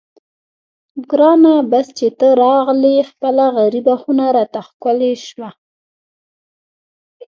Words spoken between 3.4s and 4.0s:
غریبه